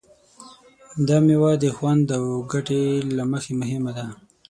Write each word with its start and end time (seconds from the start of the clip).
دا 1.07 1.17
مېوه 1.25 1.51
د 1.63 1.65
خوند 1.75 2.07
او 2.17 2.23
ګټې 2.51 2.83
له 3.17 3.23
مخې 3.31 3.53
مهمه 3.61 3.91
ده. 3.97 4.05